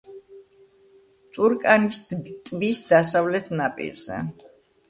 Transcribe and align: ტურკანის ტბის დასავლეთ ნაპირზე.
ტურკანის 1.37 1.99
ტბის 2.15 2.83
დასავლეთ 2.93 3.55
ნაპირზე. 3.63 4.19